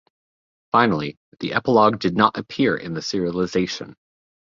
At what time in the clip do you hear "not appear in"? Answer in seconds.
2.17-2.95